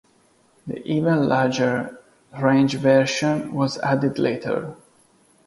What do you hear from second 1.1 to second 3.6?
larger Range version